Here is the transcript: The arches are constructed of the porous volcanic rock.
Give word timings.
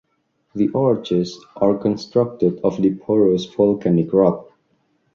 The 0.55 0.71
arches 0.73 1.45
are 1.57 1.77
constructed 1.77 2.59
of 2.63 2.81
the 2.81 2.95
porous 2.95 3.45
volcanic 3.45 4.11
rock. 4.11 4.47